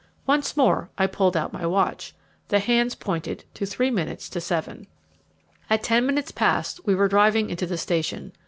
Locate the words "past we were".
6.31-7.07